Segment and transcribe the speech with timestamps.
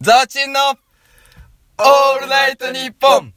[0.00, 3.34] ザワチンのオールナイトニッポン。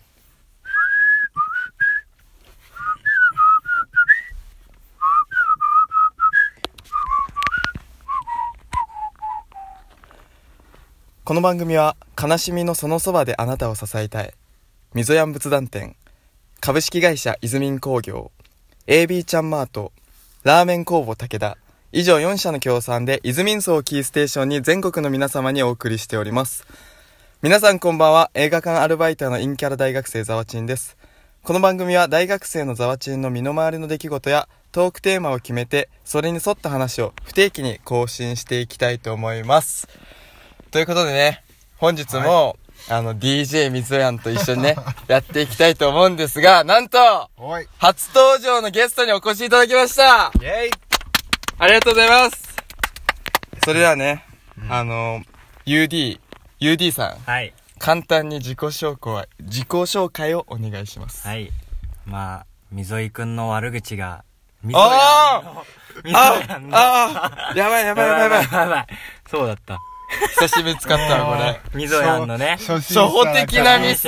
[11.23, 14.31] この番組は悲しみのそのそばであなたを支えたい。
[14.93, 15.95] 溝やん仏壇店。
[16.59, 18.31] 株式会社イズミン工業
[18.85, 19.93] AB ちゃんマート。
[20.43, 21.57] ラーメン工房武田。
[21.93, 26.65] 以上4社の協賛でイズミンソーをキーステーションに全国の皆様にお送りしております。
[27.41, 28.31] 皆さんこんばんは。
[28.33, 30.95] 映画館アルバイトの陰キャラ大学生ザワチンです。
[31.43, 39.89] この番組は大学生のザワチンの身の回りの出来事やトークテーマを決めてそれに沿った話を不定期に更新していきたいと思います。
[40.71, 41.43] ということでね
[41.75, 42.55] 本日も、
[42.87, 44.77] あの DJ みぞやんと一緒にね
[45.09, 46.97] やっていきたいと思うんですがなんと
[47.79, 50.31] 初登場のゲストにお越しいただきました。
[50.35, 50.90] イェイ
[51.61, 52.55] ありがとうございます
[53.63, 54.25] それではね、
[54.67, 55.21] あの
[55.67, 56.19] UD
[56.59, 57.53] UD さんはい。
[57.77, 61.51] 簡単に自己紹介自己紹介をお願いしますはい。
[62.07, 64.23] まあ、みぞいくんの悪口が、
[64.63, 65.63] みあ
[66.03, 66.69] みぞあの。
[66.75, 68.87] ああやばいやばいやばいやばいやばい。
[69.29, 69.79] そうだった。
[70.39, 72.57] 久しぶりに使ったわこれみぞやんのね。
[72.59, 74.07] 初初歩的なミス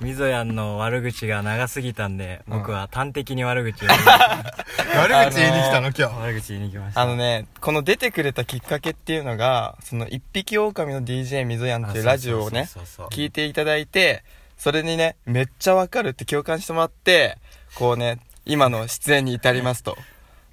[0.00, 3.88] みぞやんの悪口が長すぎたんで、僕は端的に悪口を、
[4.96, 6.20] 悪口言いに来たの今日。
[6.20, 7.00] 悪口言いに来ました。
[7.00, 12.96] あのねこの出てくれたきっかけっていうのがその一匹狼の DJ みぞやんっていうラジオをねそうそうそう。
[12.96, 14.24] そう聞いていただいて
[14.56, 17.38] それにねめっちゃわかるって共感してもらって
[17.74, 19.96] こうね今の出演に至りますと。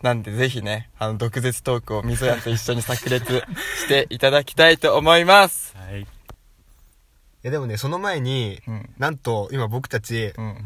[0.02, 3.44] なんでぜひねあの毒舌トークをみぞやんと一緒に炸裂
[3.78, 5.76] していただきたいと思います。
[5.78, 6.08] はい。
[7.44, 8.90] いやでもねその前に、うん。
[9.00, 10.58] なんと今僕たち、うん。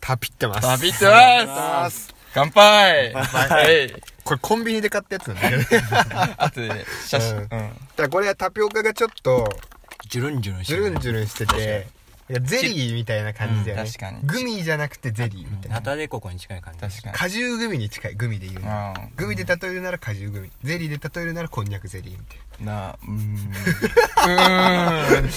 [0.00, 0.66] タピってます。
[0.66, 2.14] バビってます。
[2.34, 3.12] 乾杯。
[3.12, 4.02] はい。
[4.24, 5.66] これコンビニで買ったやつなんだけどね。
[6.36, 7.36] あとで写真。
[7.36, 7.58] ううん。
[7.60, 9.48] んだこれはタピオカがちょっと
[10.08, 11.86] ジュルンジュルンしてジュルンジュルンしてて
[12.30, 14.20] いやゼリーみたいな感じだよね、うん確かに。
[14.22, 16.80] グミじゃなくてゼリーみたいな、ナタデココに近い感じ。
[16.80, 17.14] 確かに。
[17.14, 20.50] 果汁グミに近いグミで言うなグミで例えるなら果汁グミ。
[20.62, 22.88] ゼリーで例えるならこんにゃくゼリーみたいな。
[22.88, 23.14] あうーん。
[23.14, 25.26] うーん。
[25.26, 25.30] な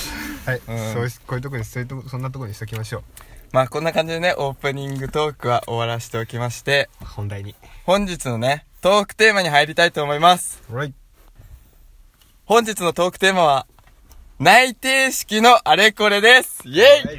[0.47, 0.94] はい、うん。
[0.94, 3.03] そうしこういうとこにそういうとこそんなとこにしときましょ
[3.52, 7.53] まあこんな感じでねオープニングトークは終わらせておきましてう本題に。
[7.85, 10.63] 本日のねトークテーマに入りたいと思います。
[10.72, 10.94] はい
[12.46, 13.68] 本日のトークテーマは
[14.40, 16.62] 内定式のあれこれです。
[16.63, 17.16] イェイ、はい。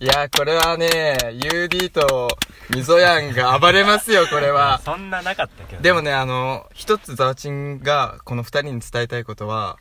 [0.00, 2.26] い、やーこれはね UD と
[2.70, 4.80] みぞやんが暴れますよ これは。
[4.84, 5.82] そんななかったけど。
[5.82, 9.78] でもねあの一つザワチンがこの二人に伝えたいことは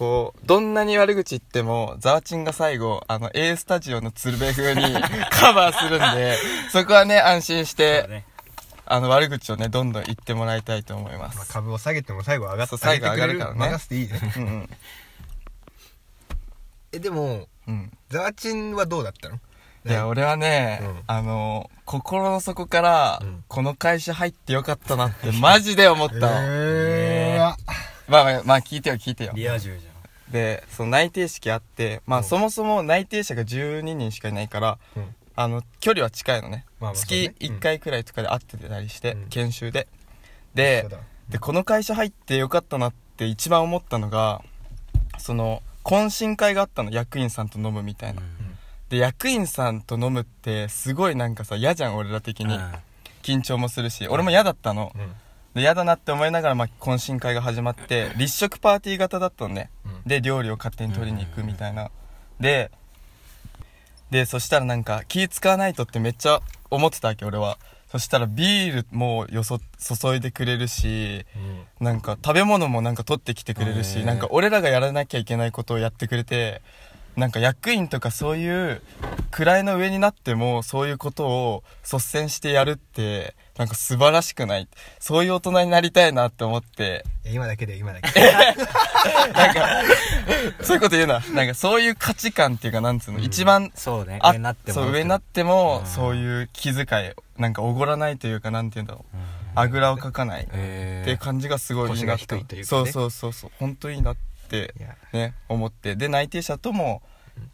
[0.00, 4.80] こうどんなに悪口言ってもザワチンが最後あの A スタジオの鶴瓶風に
[5.30, 6.38] カバーするんで
[6.72, 8.24] そこはね安心して、ね。
[8.86, 13.58] あの悪口をねどんどん言ってもらいたいと思いままあ、す、株を下げても最後上がって最後上がるからね。
[13.58, 14.70] 任せていいねうんうん。
[16.92, 17.92] えでもうん。
[18.08, 19.38] ザワチンはどうだったの？
[19.84, 21.02] いや俺はね、うん。
[21.08, 23.44] あの心の底から、うん。
[23.48, 27.38] この会社入ってよかったなって マジで思ったの、えー、
[28.08, 29.32] まあまあまあ聞いてよ聞いてよ。
[29.34, 29.89] リア充じ
[30.30, 32.24] でその内定式あってまあ、うん。
[32.24, 35.14] そもそも内定者が12人しかいないからうん。
[35.36, 37.34] あの距離は近いのね,、まあまあそうね。
[37.38, 39.28] 月1回くらいとかで会ってたりして、うん。
[39.28, 39.88] 研修で。
[40.54, 40.98] でそうだ。
[41.28, 44.42] でこの会社入ってよかったなって一番思ったのが
[45.18, 46.90] その懇親会があったの。
[46.90, 48.22] 役員さんと飲むみたいな。
[48.88, 52.72] で役員さんと飲むってすごいなんかさ嫌じゃん俺ら的に、うん。
[53.22, 54.06] 緊張もするし。
[54.08, 55.12] 俺も嫌だったの、うん。
[55.54, 61.90] で嫌だなって思いながら、まあ、懇親会が始まって立食パーティー型だったのね、うんで料理を勝手に取りに行くみたいな、
[62.38, 62.70] で
[64.10, 66.40] でそしたらなんか気使わないとってめっちゃ
[66.70, 67.58] 思ってたわけ俺は。
[67.90, 71.26] そしたらビールもよそ注いでくれるし
[71.80, 76.62] なんか食べ物もなんか取ってきてくれるし、なんか俺らがやらなきゃいけないことをやってくれて
[77.16, 78.82] なんか役員とかそういう
[79.30, 84.68] 位の上になってもそういうことを率先してやるってなんか素晴らしくない。
[84.98, 87.04] そういう大人になりたいなって思って。
[87.26, 88.20] 今だけで今だけ。
[88.22, 89.82] なんか
[90.64, 91.20] そういうこと言うな。
[91.34, 94.18] なんかそういう価値観っていうかなんつうの、うん一番そうね。
[94.22, 94.74] あ上になっても。
[94.74, 95.86] そう上になってもうん。
[95.86, 99.16] そういう気遣いなんかおごらないというかなんて言うんだろう。
[99.56, 102.82] あぐらをかかないえっていう感じがすごいいいな腰が低いというかね。
[102.82, 103.50] そうそうそうそう。
[103.58, 104.14] 本当いいな
[104.50, 104.74] って
[105.12, 105.94] ね思って。
[105.94, 107.02] で内定者とも、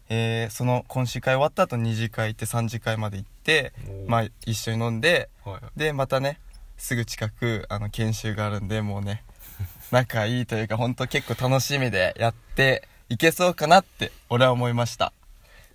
[0.09, 3.73] えーその懇親会終わった後2次会行って3次会まで行って
[4.07, 6.41] まあ一緒に飲んではいでまたね
[6.79, 9.23] すぐ近くあの研修があるんでもうね
[9.93, 15.13] 仲いいというか本当結構楽しみでやっていけそうかなって俺は思いました。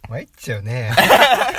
[0.10, 0.92] 参っちゃうね。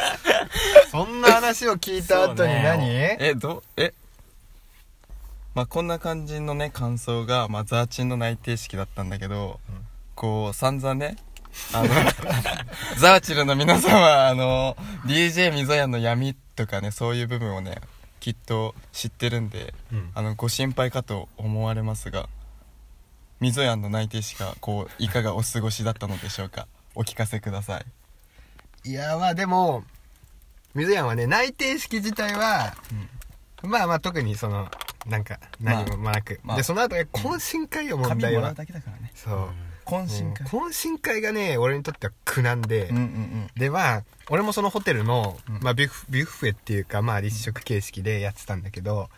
[0.91, 3.94] そんな話を聞いた後に何、えどえ？
[5.54, 11.16] まあこんな感じのね感想が、まあ、ザーチンの内定式だったんだけど、うんこう、散々ね、
[11.72, 11.88] あの、
[13.00, 14.76] ザーチルの皆さんは、あの、
[15.06, 17.81] DJ 溝やの闇とかね、そういう部分をね、
[18.20, 22.28] きっと知ってるんで、うんあの、ご心配かと思われますが、
[23.40, 26.69] 溝やんの内定しか、こう、いかがお過ごしだったのでしょうか？
[26.94, 27.78] お聞かせくださ
[28.84, 28.90] い。
[28.90, 29.84] いやまあでも
[30.75, 32.75] 水やんはね内定式自体は、
[33.62, 34.69] まあまあ特にその
[35.06, 36.56] なんか何もなく、まあ。
[36.56, 38.20] でその後ね懇親会よ問題は。
[38.20, 39.12] 紙もらうだけだからね。
[39.14, 39.49] そう。
[39.84, 40.46] 懇親会。
[40.46, 43.50] 懇親会がね俺にとっては苦難で、うんうんうん。
[43.56, 45.58] でまあ俺もそのホテルの、うん。
[45.60, 49.08] まあ、ビュッフビュッフェっていうかまあ立食形式でやってたんだけど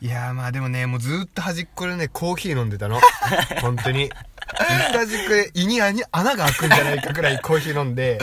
[0.00, 2.98] いやーまあでもねもうずーっと端っこでねコーヒー飲んでたの。
[3.60, 4.10] 本当に
[4.56, 8.18] 端っこで胃に穴穴が開くんじゃないかくらいコーヒー飲んで。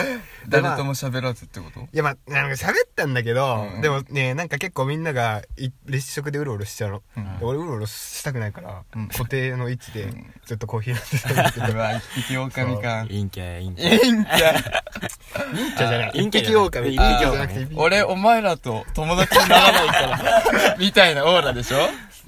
[0.48, 1.80] 誰とも喋らずってこと？
[1.80, 3.82] いやまあなんか喋ったんだけど、うん。
[3.82, 7.38] でもねなんか結構みんながい立食でうろうろしちゃうの、うん。
[7.38, 9.08] で俺うろうろしたくないから、うん。
[9.08, 10.32] 固定の位置でうん。
[10.46, 11.66] ずっとコーヒー飲んでたんだけど。
[11.76, 13.04] うわ、一匹狼か。
[13.08, 14.04] 陰キャ、陰キいャ。
[14.06, 14.12] い。
[14.12, 15.54] んじゃん。
[15.54, 16.12] 忍者じゃない。
[16.12, 21.78] 陰キャ狼一陰キャ匹じゃなくて俺、お前らと友達にならないから、みたいなオーラでしょ？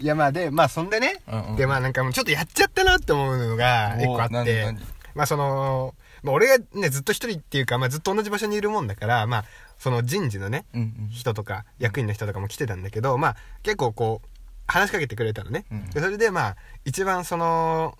[0.00, 1.56] いやまあでまあそんでね、うんうん。
[1.56, 4.74] でまあなんかもうちょっとやっちゃったなって思うのが一個あって
[5.14, 9.44] まあその、まあ、俺がねずっと一人っていうか、まあ、ずっと同じ場所にいるもんだからまあ
[9.78, 11.08] その人事のねうんうん。
[11.10, 14.28] 人とか役員の人とかも来てたんだけど、まあ結構こう
[14.66, 17.98] 話しかけてくれたのね、うんでそれでまあ一番その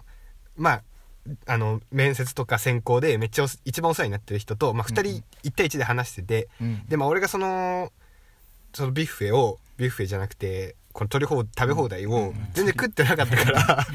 [0.56, 0.82] まあ
[1.46, 6.86] あの面接とか選考でめっちゃお一番お世話になってる人と、まあ、2うんう人1対1で話してて、うん。
[6.88, 7.92] でまあ俺がその
[8.72, 13.86] そのビュッフェをビュッフェじゃなくてこの取り放食べ放題を全然食ってなかったから。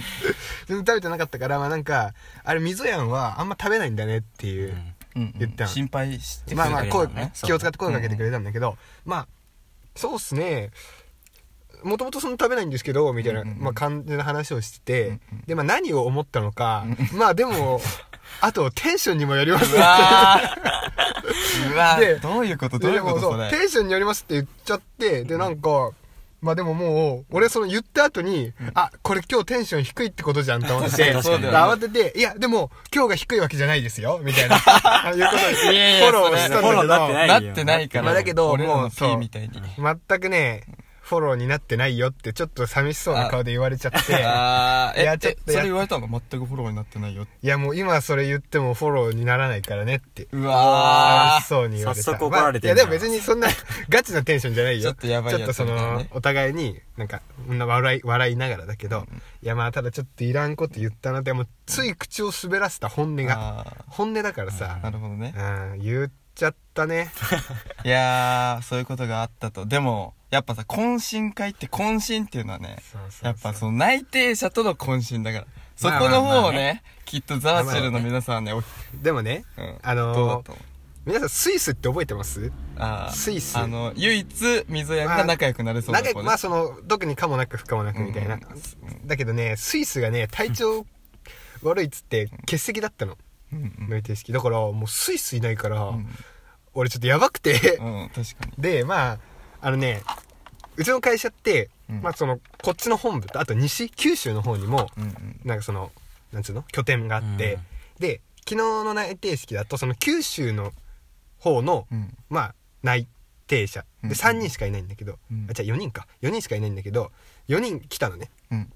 [0.67, 2.13] 全然食べてなかったからまあなんか
[2.43, 4.73] あれ溝やんはあんま食べないんだねっていう、
[5.15, 5.69] 言ったの。
[5.69, 7.31] 心配してくれまあまあ声たね。
[7.33, 9.27] 気を使って声かけてくれたんだけど、まあ
[9.95, 10.71] そうっすね。
[11.83, 13.63] もともとそんな食べないんですけどみたいな、うんうんうん。
[13.63, 17.79] まあ、感じの話をしてて、うんうんでまあ何を思ったのか、まあでも
[18.41, 19.75] あとテンションにもよります。
[19.75, 21.73] うわー。
[21.73, 22.79] うわでーどういうこと？
[22.79, 23.31] どういうこと？
[23.31, 23.49] それ。
[23.49, 25.91] テンションによりますって言っちゃってでなんか、
[26.41, 35.37] まあでももう俺その言った後に、あこれ今日テンション低いってことじゃんと思って慌てて「いやでも今日が低いわけじゃないですよ」みたいなあ いうこと
[35.71, 37.13] でフォローしたんだけど。
[37.17, 38.03] なってないから。
[38.05, 39.19] まあだけどもうそう。
[39.19, 40.63] 全くね
[41.05, 47.27] フォローになってないよってちょっと寂しそうな顔で言われちゃって あー、いやえ、えちょっとやそれ言われたの全くフォローになってないよ。
[47.43, 53.49] いやもう今それ言ってもフォローにならないからねってうわ寂しそうに言われた早速怒られてまあいやでも別にそんな
[53.87, 59.05] ガチなテンションじゃないよちょっとやばいちょっとそみたいなねのお互いになんか笑い笑いながらだけど、
[59.43, 63.25] いやまあただちょっといらんこと言ったなってもうつい口を滑らせた本音ー。
[63.25, 65.33] があ本音だからさーなるほどね。
[65.37, 67.11] うん言っちゃったね。
[67.83, 69.65] いやー、そういうことがあったと。
[69.65, 73.25] でも、やっぱさ、懇親会って懇親っていうのはね、そうそうそう。
[73.27, 75.47] やっぱその内定者との懇親だから。
[75.75, 79.79] そまあこのまあまあ方をね、きっとザーチルの皆さんはね、おでもねうん。
[79.81, 80.55] あのー
[81.05, 82.51] 皆さんスイスって覚えてます？
[82.77, 83.55] あースイス。
[83.57, 86.09] あの、唯一、溝やんが仲良くなれそうな子ね。
[86.13, 89.07] 仲良くまあその特にかもなく不可もなくみたいな、うん。
[89.07, 90.85] だけどねスイスがね体調
[91.61, 93.17] 悪いっつって欠席だったの
[93.53, 93.89] うんうん。
[93.89, 96.07] 内定式だからもうスイスいないから、うん
[96.77, 98.51] 俺ちょっとやばくて、うん、確かに。
[98.57, 99.19] でまあ
[99.61, 100.03] あのね
[100.75, 102.01] うちの会社って、うん。
[102.01, 105.39] まあそのこっちの本部とあと西九州の方にもうんうん。
[105.45, 105.93] なんかその
[106.33, 106.63] なんつうの？
[106.63, 107.59] 拠点があって、
[107.97, 110.73] で昨日の内定式だとその九州の
[111.39, 112.13] 方の、うん。
[112.29, 113.07] まあ内
[113.47, 113.85] 定者。
[114.03, 115.47] うんで3人しかいないんだけど、うん。
[115.49, 116.07] あじゃあ4人か。
[116.23, 117.13] 4人しかいないんだけど
[117.47, 118.29] 4人来たのね。
[118.51, 118.69] うん。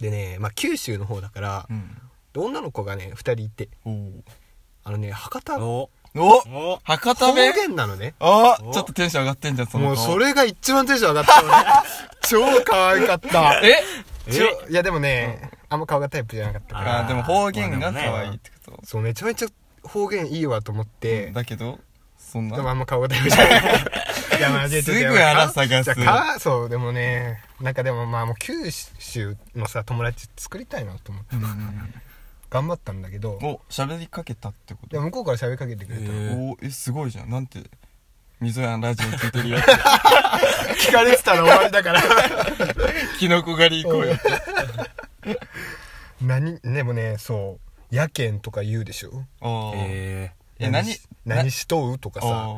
[0.00, 1.98] でねまあ九州の方だからう、ん。
[2.36, 3.70] で女の子がね2人いて。
[4.84, 5.58] あのね博多。
[5.58, 6.28] おお
[6.74, 8.14] お博多方弁言なのね。
[8.20, 9.96] あおちょっとテンション上がってんじゃん、その顔。
[9.96, 11.42] もうそれが一番テンション上がった。
[11.42, 11.54] の ね
[12.28, 13.60] 超可愛かった。
[13.62, 13.82] え？
[14.30, 17.00] 超いやでもね、あんま顔がタイプじゃなかったから。
[17.00, 18.86] あーでも方言が可愛いってこと。
[18.86, 19.48] そうめちゃめちゃ
[19.82, 21.78] 方言いいわと思って、だけど、
[22.18, 22.56] そんな？
[22.56, 23.62] でもあんま顔がタイプじゃない。
[24.38, 31.36] いやまあすぐ荒探すじゃあかそうでもねなんかでもまあもう九州のさ友達作りたいなと思って。
[31.36, 32.02] うんうん
[32.50, 34.88] 頑張ったんだけどうんお、喋りかけたってこと？
[34.88, 37.30] で向こうから喋りかけてくれたの、おえ、すごいじゃん。
[37.30, 37.60] なんて、
[38.40, 39.58] 溝やんラジオ聞いてるよ。
[39.58, 42.02] 聞かれてたら終わりだから。
[43.18, 44.16] キノコ狩り行こうよ。
[46.20, 47.58] 何でもねそ
[47.90, 49.24] うやけんとか言うでしょ？
[49.40, 49.72] あー。
[49.76, 52.56] ええ、何し何しとうとかさ。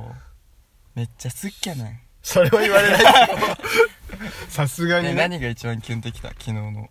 [0.95, 2.01] めっちゃ好きやない？
[2.23, 3.11] それは言われないけど
[4.51, 5.15] さすがえ、にね。
[5.15, 6.29] 何が一番キュンときた？
[6.31, 6.89] 昨日の。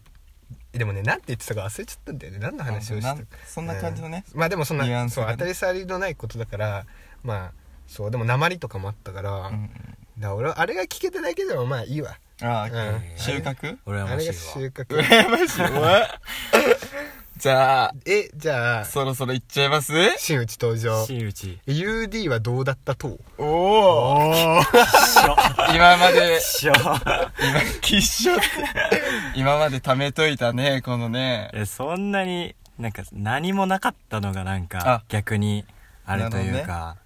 [0.77, 2.39] でもねなんて言ってたか忘れちゃったんだよね。
[2.39, 4.24] 何の話をしてそんな感じのね。
[4.34, 5.10] まあでもそんなね。
[5.10, 6.86] そう当たり障りのないことだから
[7.24, 7.51] まあ
[7.88, 9.69] そうでも鉛とかもあったから,、だかうん。
[10.19, 12.17] ら俺はあれが聞けてないけどまあいいわ。
[12.41, 13.01] ああ、うん。
[13.17, 14.34] 収穫羨あれがましいわ。
[14.34, 14.86] 収穫。
[14.86, 15.48] 羨ましい。
[15.57, 16.19] ザ
[17.38, 19.93] じゃあ、えじゃあそろそろ行っちゃいます？
[20.17, 21.05] 真打ち登場。
[21.05, 23.19] 真打ち UD はどうだったと？
[23.38, 24.34] おおお
[25.74, 26.74] 今まで、今、
[27.81, 28.43] きっしょって。
[29.36, 31.50] 今まで貯めといたね、このね。
[31.53, 34.67] えそんなになんか何もなかったのがなんあ。
[34.67, 35.65] か逆に
[36.05, 36.97] あれというか。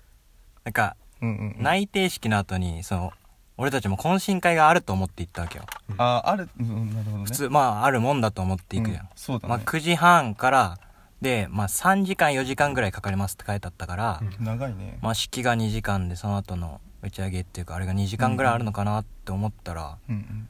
[0.63, 1.63] なんかうんうんうん。
[1.63, 3.13] 内定式の後にその
[3.57, 5.65] 俺たちも懇親会があると思って行ったわけよ。
[5.97, 7.25] あ、ある、うん、なるほどね。
[7.25, 9.49] 普通まああるもんだと思って行くじゃん、うんそうだね。
[9.49, 10.77] まあ、9時半から
[11.21, 14.45] で、まあ、3時間4時間ぐらいかかりますって書いてあったから、うん。
[14.45, 14.97] 長いね。
[15.01, 20.47] まあ、式が2時間でその後の打ち上げっていうかあれが2時間ぐらいあるのかなって思ったら、うんうん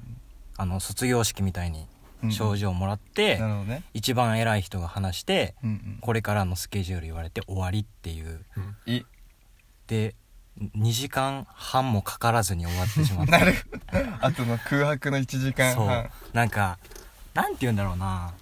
[0.57, 1.87] あの卒業式みたいに
[2.23, 2.31] うん。
[2.31, 3.83] 賞状をもらって、なるほどね。
[3.95, 5.97] 一番偉い人が話してうんうん。
[6.01, 8.45] これからのスケジュール言われて終わりっていう
[8.85, 9.01] い、
[9.87, 10.13] で
[10.75, 13.55] 2時間半もかからずに終わってしまった なる。
[14.19, 16.11] あとの空白の1時間そう半。
[16.33, 16.77] なんか
[17.33, 18.33] なんて言うんだろうな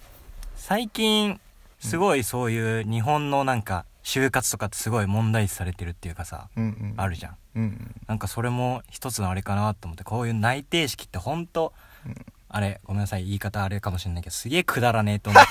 [0.56, 1.40] 最近
[1.78, 6.94] すごいそういう日本のなんか就活とかってすごい問題視されてるっていうかさうんうん。
[6.96, 7.36] あるじゃん。
[7.56, 7.94] うんうん。
[8.06, 11.72] なんかそれも一つのあれかなと思ってこういう内定式ってほんと
[12.06, 12.14] うん。
[12.52, 15.42] あれごめんなさい言い方あれかもしれないけどすげえくだらねえと思っ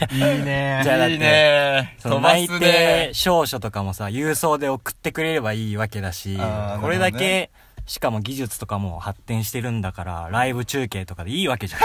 [0.00, 0.14] てて。
[0.16, 7.50] いいね じゃあだっていいねその内定証書とかもさ郵送で送ってくれればいいわけだしあーこれだけ
[7.86, 11.80] しかも技術とかも発展してるんだからライブ中継とかでいいわけじゃん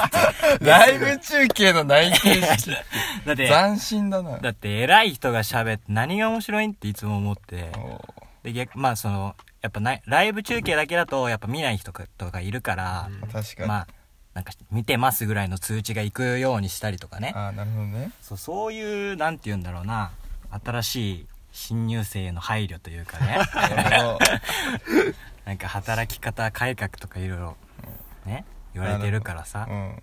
[0.64, 2.70] ライブ中継の内定式。
[3.26, 4.38] だって斬新だな。
[4.38, 7.70] だって偉い人が喋って何が面白いんっていつも思って
[8.42, 13.68] で逆まあそのやっぱないライブ中継だけだとやっぱ見ない人とかいるから、確かに。
[13.68, 13.86] まあ
[14.34, 18.12] なんか見てますぐらいの通知が行くようにしたりとかねああ、なるほどね。
[18.22, 20.12] そうそういうなんて言うんだろうな
[20.64, 24.18] 新しい新入生への配慮というかね なるほど。
[25.50, 27.56] なんか働き方改革とかいろいろ
[28.24, 30.00] ね言われてるからさうん。